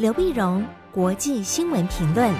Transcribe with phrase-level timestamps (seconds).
[0.00, 2.32] 刘碧荣，国际新闻评论。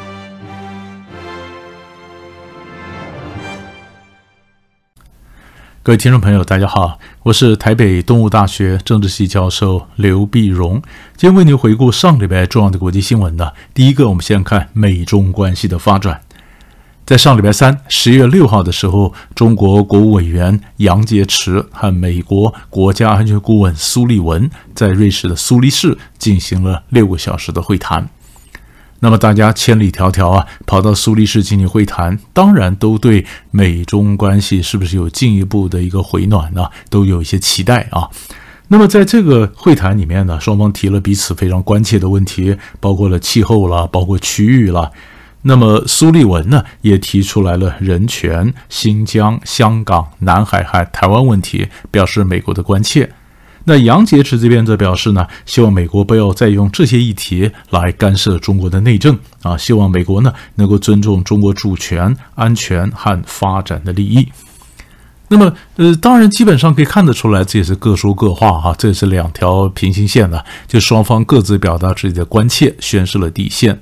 [5.82, 10.80] 各位听众朋友，大家好，我是台北东吴大学政治系教授刘碧荣，
[11.18, 13.52] 今天为您回顾上礼拜重要的国际新闻呢。
[13.74, 16.22] 第一个，我们先看美中关系的发展。
[17.10, 28.08] 在上礼拜三，十月六号的时候，中国国务委员杨洁篪和美国国家安全顾问苏利文在瑞士的苏黎世进行了六个小时的会谈。
[29.00, 38.08] 那么大家千里迢迢啊，跑到苏黎世进行会谈，当然都对美中关系是不是有进一步的一个回暖呢，都有一些期待啊。
[38.68, 44.92] 那么在这个会谈里面呢，双方提了彼此非常关切的问题，包括了气候啦，包括区域啦。
[45.42, 53.10] 那么苏利文呢，也提出来了人权、新疆、香港、南海和台湾问题，表示美国的关切。
[53.64, 64.28] 那杨洁篪这边则表示呢，希望美国不要再用这些议题来干涉中国的内政啊，希望美国呢能够尊重中国主权、安全和发展的利益。
[65.28, 73.78] 那么，呃，当然基本上可以看得出来，这也是各说各话哈，这是两条平行线的，就双方各自表达自己的关切，宣示了底线。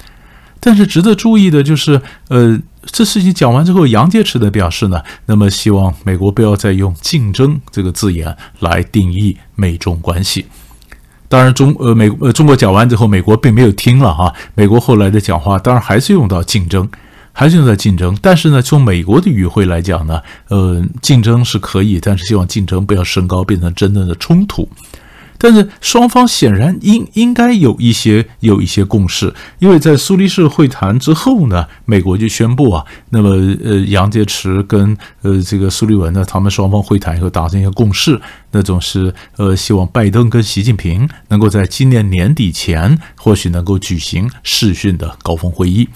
[0.60, 2.60] 但是值得注意的就是，呃。
[2.90, 10.46] 这事情讲完之后，杨洁篪的表示呢，那么希望美国不要再用“竞争”这个字眼来定义美中关系。
[11.28, 14.32] 当然中，呃美呃中国讲完之后，美国并没有听了哈。
[14.54, 16.88] 美国后来的讲话，当然还是用到“竞争”，
[17.32, 18.16] 还是用到“竞争”。
[18.22, 24.66] 但是呢，从美国的语汇来讲呢，呃，竞争是可以，但是希望竞争不要升高，变成真正的冲突。
[25.38, 33.30] 但是双方显然应应该有一些有一些共识，因为在苏黎世会谈之后呢，美国就宣布啊，那么
[33.64, 45.88] 呃杨洁篪跟呃这个苏利文呢，他们双方会谈以后达成一个共识，那种是呃希望拜登跟习近平能够在今年年底前或许能够举行视讯的高峰会议。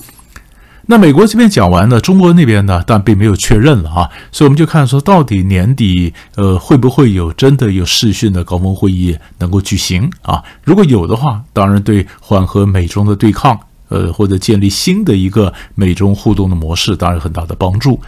[0.93, 10.45] 那美国这边讲完了，中国那边呢，但并没有确认了啊，所以我们就看说，到底年底呃会不会有真的有视讯的高峰会议能够举行啊？
[10.63, 13.59] 如果有的话，当然对缓和美中的对抗，
[13.89, 17.99] 呃或者建立新的一个美中互动的模式，当然有很大的帮助。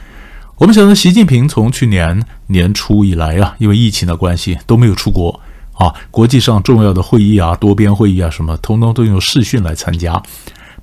[0.59, 5.41] 我们晓得习近平从去年年初以来啊，因为疫情的关系都没有出国
[5.73, 10.23] 啊，国际上重要的会议啊、多边会议啊什么，通通都用视讯来参加。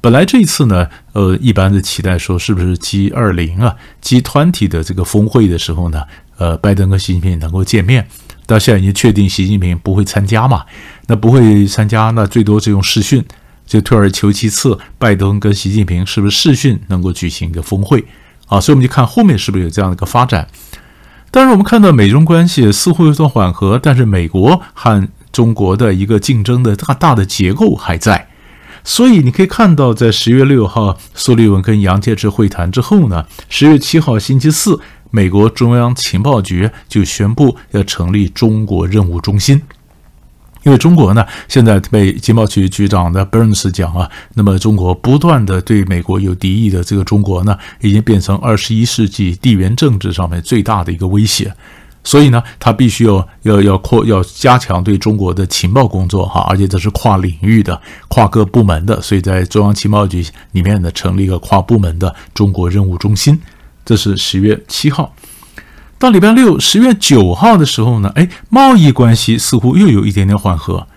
[0.01, 6.01] 本来这一次呢，呃，一般的期待说是不是 G 二零啊，G 团体的这个峰会的时候呢，
[6.37, 8.07] 呃，拜登跟习近平能够见面。
[8.47, 10.65] 到现在已经确定习近平不会参加嘛，
[11.05, 13.23] 那不会参加，那最多就用视讯，
[13.67, 18.03] 就退而求其次，拜登跟习近平是不是视讯能够举行一个峰会
[18.47, 18.59] 啊？
[18.59, 20.47] 所以我们就看后面是不是有这样的一个发展。
[21.29, 28.27] 当然，我们看到美中关系似乎有所缓和，但是美国和中国的一个竞争的大大的结构还在。
[28.83, 34.79] 所以你可以看到，在十月六号苏利文跟杨洁篪会谈之后呢，十月七号星期四，
[35.11, 39.61] 美国中央情报局就宣布要成立中国任务中心。
[40.63, 51.51] 因为中国呢，现在被情报局局长的 Burns 讲啊，那么中国不断的对美国有敌意的这个中国呢，已经变成二十一世纪地缘政治上面最大的一个威胁。
[52.03, 63.39] 所以呢，他必须要要要扩要加强对中国的情报工作哈，而且这是跨领域的、跨各部门的，所以在中央情报局里面呢，成立一个跨部门的中国任务中心。
[63.85, 65.13] 这是十月七号，
[65.99, 70.87] 到礼拜六十月九号的时候呢，哎，贸易关系似乎又有一点点缓和，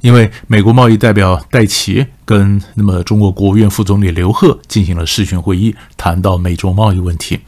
[0.00, 7.38] 因为美国贸易代表戴琪跟那么中国国务院副总理刘鹤进行了视讯会议，谈到美中贸易问题。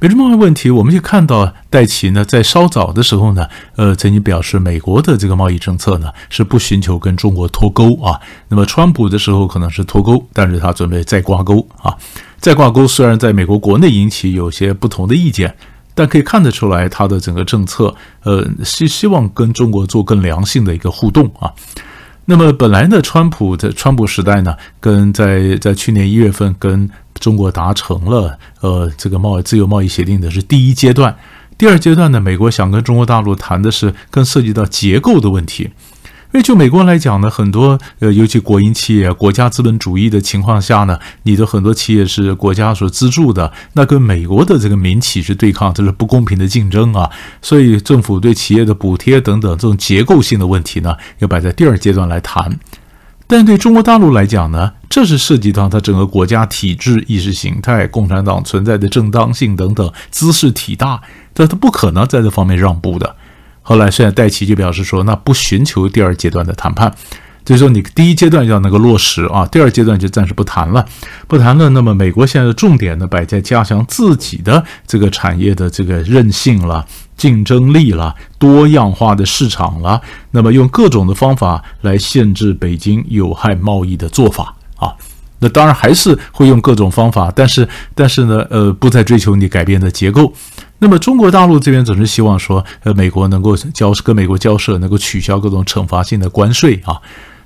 [0.00, 3.46] 美中贸易问题，我们就看到戴琪呢，在稍早的时候呢，
[3.76, 8.20] 呃，曾经表示美国的这个贸易政策呢是不寻求跟中国脱钩啊。
[8.48, 11.96] 那么川普的时候可能是脱钩，但是他准备再挂钩啊。
[12.38, 15.54] 再挂钩，虽然在美国国内引起有些不同的意见，
[15.94, 21.50] 但可以看得出来，他的整个政策，呃，是希望跟中国做更良性的一个互动啊。
[22.26, 26.88] 那么本来呢，川普的川普时代呢，跟在在去年一月份跟
[27.18, 31.16] 中国达成了呃这个贸易自由贸易协定的是第一阶段，
[31.56, 35.70] 第二阶段呢，美国想跟中国大陆谈的是更涉及到结构的问题。
[36.30, 47.10] 因为就美国来讲呢，很多呃，尤其国营企业、国家资本主义的情况下呢，你的很多企业是国家所资助的，那跟美国的这个民企是对抗，这是不公平的竞争啊。
[47.40, 52.60] 所以政府对企业的补贴等等这种结构性的问题呢，要摆在第二阶段来谈。
[53.28, 61.02] 但对中国大陆来讲呢，这是涉及到它整个国家体制、意识形态、共产党存在的正当性等等，姿势体大，
[61.34, 63.14] 但它不可能在这方面让步的。
[63.60, 66.90] 后来，现在戴琪就表示说，那不寻求第二阶段的谈判，
[67.44, 70.86] 所以说你第一阶段要能够落实啊，第二阶段就暂时不谈了，
[71.26, 71.68] 不谈了。
[71.68, 76.86] 那么美国现在的重点呢，摆在加强自己的这个产业的这个韧性了、
[77.18, 80.00] 竞争力了、多样化的市场了，
[80.30, 84.94] 那么用各种的方法来限制北京有害贸易的做法啊。
[85.40, 90.32] 那当然还是会用各种方法，但是但是呢，呃，不再追求你改变的结构。
[90.78, 96.96] 那么中国大陆这边总是希望说，呃，美国能够交跟美国交涉，能够取消各种惩罚性的关税啊。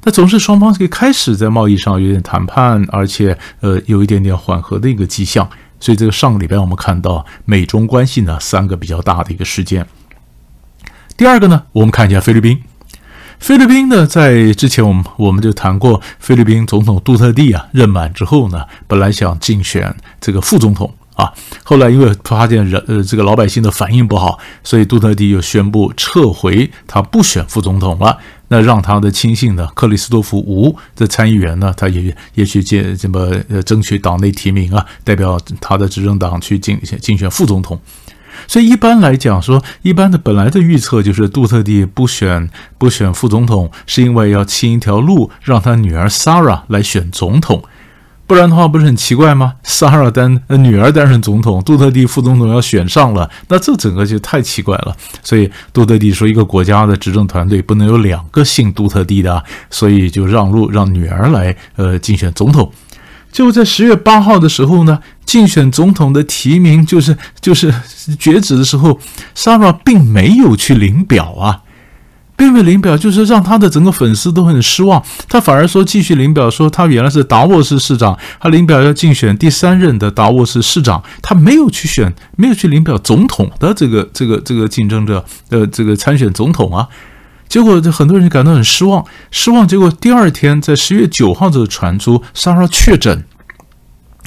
[0.04, 5.48] 那总是双方可以开始在贸易上有点谈判，而且呃有一点点缓和的一个迹象。
[5.82, 9.84] 所以这个上个礼拜我们看到美中关系呢三个比较大的一个事件。
[11.16, 12.62] 第二个呢，我们看一下菲律宾。
[13.40, 21.32] 菲律宾呢，在之前我们我们就谈过，菲律宾总统杜特地啊任满之后呢，本来想竞选这个副总统啊，
[21.62, 28.18] 后来因为发现人呃这个老百姓的反应不好，所以杜特蒂又宣布撤回他不选副总统了。
[28.48, 37.80] 那让他的亲信呢，克里斯多福吴的参议员呢，他也也去建这么呃争取党内提名啊，代表他的执政党去竞竞选副总统。
[38.46, 47.62] 所以一般来讲说，一般的本来的预测就是杜特蒂不选不选副总统，是因为要清一条路，让他女儿 Sarah 来选总统。
[48.32, 54.96] 不然的话，不是很奇怪吗？Sarah 担女儿担任总统，杜特地副总统要选上了，那这整个就太奇怪了。
[55.22, 62.72] 所以杜特地说，一个国家的执政团队不能有两个姓杜特地的，所以就让路让女儿来呃竞选总统。
[63.30, 67.70] 就在十月八号的时候呢，竞选总统的提名就是就是
[68.18, 68.98] 截止的时候
[69.34, 71.60] 萨尔并没有去领表啊，
[72.42, 75.00] 并没有领表，就是让他的整个粉丝都很失望。
[75.28, 86.88] 他反而说继续领表，说他原来是达沃斯市长，他领表要竞选第三任的达沃斯市长，他没有去选，没有去领表总统的这个这个这个竞争者呃这个参选总统啊。
[87.48, 89.68] 结果，这很多人就感到很失望，失望。
[89.68, 93.24] 结果第二天，在十月九号就传出莎莎确诊，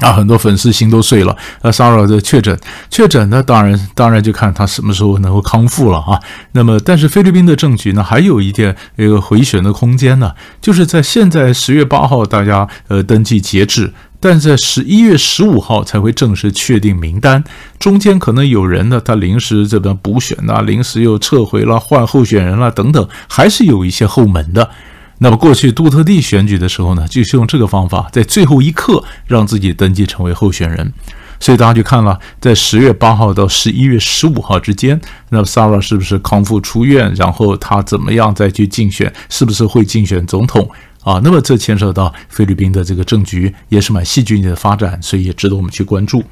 [0.01, 1.35] 啊，很多粉丝心都碎了。
[1.61, 2.59] 那 Sarah 的确诊，
[2.89, 6.19] 确诊呢，当然，当然就看他什么时候能够康复了啊。
[6.51, 13.93] 那么，但是菲律宾的政局呢，还有一点一个回旋的空间呢，就是在现在十月八号，大家呃登记截止。
[14.17, 17.43] 但在十一月十五号才会正式确定名单，
[17.77, 24.71] 中间可能有人呢，他临时这边补选呐，临时又撤回了，换候选人了等等，还是有一些后门的。
[25.19, 30.93] 那么过去杜特蒂选举的时候呢，就是用这个方法，在最后一刻让自己登记成为候选人。
[31.39, 40.69] 所以大家就看了，在十月八号到十一月十五号之间，那么 Sara 是不是康复出院，然后他怎么样再去竞选，是不是会竞选总统？
[41.03, 46.23] 啊，那么这牵涉到菲律宾的这个政局，也是蛮戏剧性的发展，所以也值得我们去关注。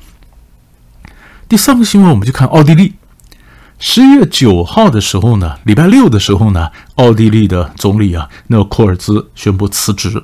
[1.47, 2.94] 第三个新闻，我们就看奥地利。
[3.85, 10.24] 十一月九号的时候呢，礼拜六的时候呢，奥地利的总理啊，那个库尔兹宣布辞职。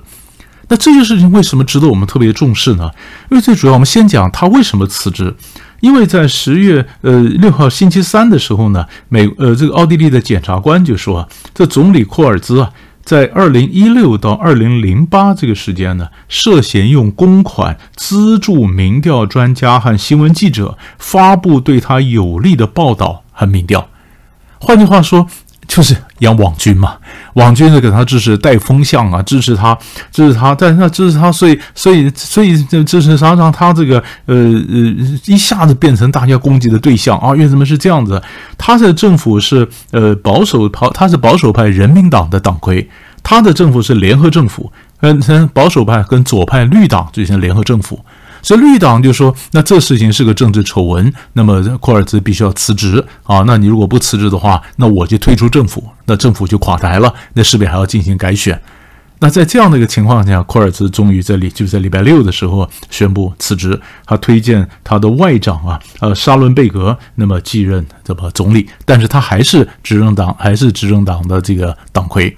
[0.70, 2.90] 那这件事情为什么值得我们特别重视呢？
[3.30, 5.36] 因为最主要，我们先讲他为什么辞职。
[5.82, 12.72] 因为在十月呃六号星期三的时候呢，美呃这个奥地利的检察官就说，这总理库尔兹啊。
[13.04, 23.88] 在二零一六到二零零八这个时间呢，涉嫌用公款资助民调专家和新闻记者发布对他有利的报道很民调。
[24.60, 25.26] 换句话说，
[25.66, 26.98] 就是养网军嘛。
[27.36, 29.78] 网军是给他支持带风向啊，支持他，
[30.12, 37.30] 支持他，但是他支持他，所以，所以，所以这支持他，让他这个呃呃一下子变成大家攻击的对象啊。
[37.30, 38.22] 为什么是这样子？
[38.58, 42.90] 他的政府是呃保守派，他是保守派人民党的党魁，
[43.24, 44.70] 他的政府是联合政府，
[45.00, 48.04] 跟保守派跟左派绿党进行联合政府。
[48.42, 53.44] 所以绿党就说，那这事情是个政治丑闻，那么库尔兹必须要辞职啊。
[53.46, 58.60] 那你如果不辞职的话，那我就退出政府，那政府就垮台了，那势必还要进行改选。
[59.22, 72.38] 那在这样的一个情况下，库尔兹终于在礼就在礼拜六的时候宣布辞职，他推荐他的外长啊，呃沙伦贝格那么继任这么总理，但是他还是执政党还是执政党的这个党魁。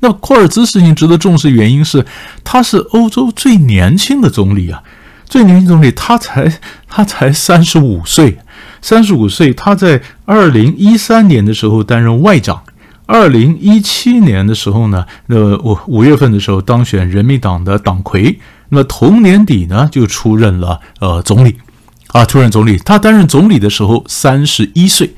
[0.00, 2.04] 那库尔兹事情值得重视，原因是
[2.42, 4.82] 他是欧洲最年轻的总理啊，
[5.26, 8.38] 最年轻总理，他才他才三十五岁，
[8.80, 12.62] 三十五岁，他在二零一三年的时候担任外长，
[13.04, 18.38] 二零一七年的时候呢，呃，五五月份的时候当选人民党的党魁，
[18.70, 21.56] 那么同年底呢就出任了呃总理，
[22.08, 25.14] 啊，出任总理，他担任总理的时候三十一岁。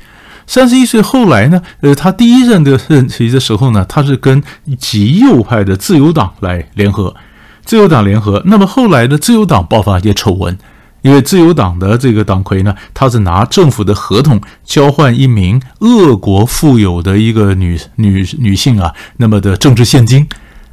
[0.53, 4.43] 三十一岁后来呢，呃，他第一任的任期的时候呢，他是跟
[4.79, 7.17] 极右派的自由党来联合，
[7.65, 8.43] 自由党联合。
[8.45, 10.59] 那么后来的自由党爆发一些丑闻，
[11.01, 20.29] 因为自由党的这个党魁呢，他是拿政府的合同交换一名俄国富有的一个女女女性啊，那么的政治献金。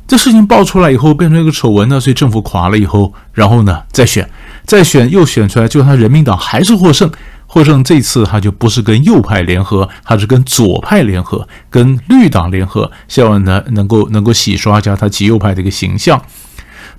[0.05, 4.29] 这事情爆出来以后，变成一个丑闻呢，所以政府垮了以后，然后呢再选，
[4.65, 7.09] 再选又选出来，就他人民党还是获胜。
[7.51, 16.21] 获胜这次他就不是跟右派联合，他是跟左派联合，跟绿党联合，希望呢能够能够洗刷一下他极右派的一个形象。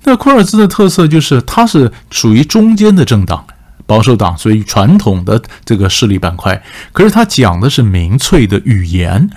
[0.03, 3.45] 那库尔兹的特色就是他是属于中间的政党，
[3.85, 9.29] 保守党，属于传统的这个势力板块，可是他讲的是民粹的语言。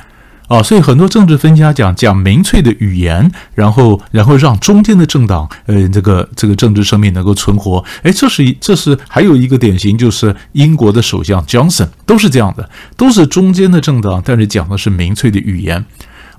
[0.46, 7.82] 啊，所以很多政治分析家讲讲民粹的语言，然后然后让中间的政党，呃，这个这个政治生命能够存活。
[8.02, 15.84] 哎，这是一这是还有一个典型，就是英国的首相 Johnson 都是这样的，都是中间的政党，但是讲的是民粹的语言。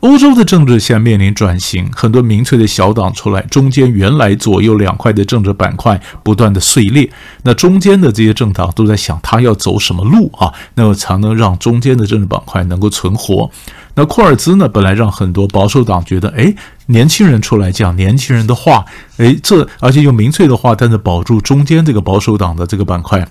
[0.01, 7.09] 欧洲的政治现在面临转型，很多民粹的小党出来，中间原来左右两块的政治板块不断的碎裂，
[7.43, 13.49] 那中间的这些政党都在想他要走什么路啊，那么才能让中间的政治板块能够存活。
[13.95, 16.53] 那库尔兹呢，本来让很多保守党觉得，哎，
[16.87, 18.85] 年轻人出来讲年轻人的话，
[19.17, 23.25] 哎，这而且用民粹的话，但是保住中间这个保守党的这个板块。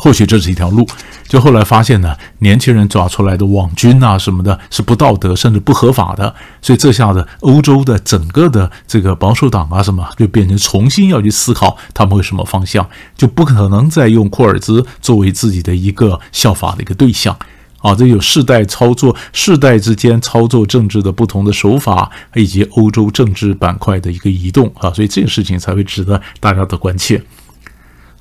[0.00, 0.86] 或许这是一条路，
[1.28, 17.36] 就后来发现呢，年轻人抓出来的网军啊什么的，是不道德甚至不合法的，所以这下子欧洲的整个的这个保守党啊什么，就变成重新要去思考他们会什么方向，就不可能再用库尔兹作为自己的一个效法的一个对象。
[17.82, 24.70] 啊，这有世代操作，世代之间操作政治的不同的手法，以及欧洲政治板块的一个移动。
[24.78, 27.22] 啊，所以这个事情才会值得大家的关切。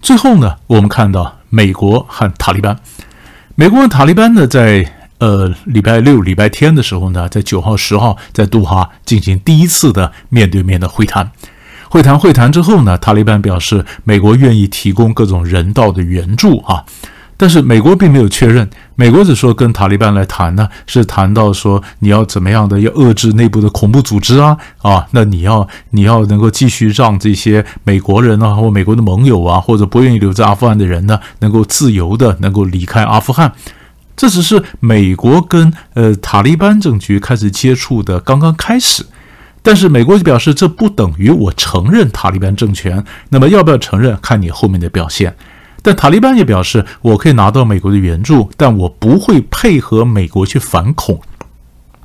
[0.02, 2.80] 最后呢，我们看到美国和塔利班，
[3.56, 11.32] 美国和塔利班呢，在呃礼拜六、礼拜天的时候呢，在九号、十号在杜哈进行第一次的面对面的会谈。
[11.90, 16.86] 会谈会谈之后呢，塔利班表示美国愿意提供各种人道的援助啊。
[17.42, 33.54] 但是美国并没有确认，美国只说跟塔利班来谈呢，是谈到说你要怎么样的要遏制内部的恐怖组织啊啊，那你要你要能够继续让这些美国人啊或美国的盟友啊或者不愿意留在阿富汗的人呢，能够自由的能够离开阿富汗。
[34.18, 39.06] 这只是美国跟呃塔利班政局开始接触的刚刚开始，
[39.64, 45.34] 但是美国就表示这不等于我承认塔利班政权，那么要不要承认看你后面的表现。
[45.82, 51.22] 但塔利班也表示，我可以拿到美国的援助，但我不会配合美国去反恐。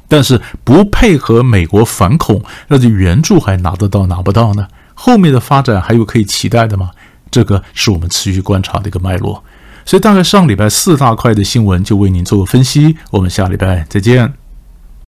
[0.07, 4.69] 但是不配合美国反恐，那这援助还拿得到拿不到呢？
[4.95, 6.91] 后面的发展还有可以期待的吗？
[7.31, 9.43] 这个是我们持续观察的一个脉络。
[9.85, 14.44] 所以大概上礼拜四大块的新闻就为您做个分析，我们下礼拜再见。